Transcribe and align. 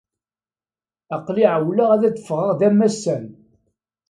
Aql-i 1.15 1.45
ɛewwleɣ-d 1.53 2.01
ad 2.07 2.11
d-ffɣeɣ 2.15 2.49
d 2.59 2.61
amassan. 2.67 3.25